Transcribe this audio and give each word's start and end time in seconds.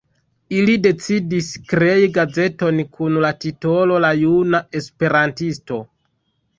Ili 0.61 0.77
decidis 0.85 1.49
krei 1.73 2.09
gazeton 2.17 2.83
kun 2.97 3.21
la 3.27 3.33
titolo 3.47 4.03
La 4.09 4.13
juna 4.27 4.67
esperantisto. 4.83 5.85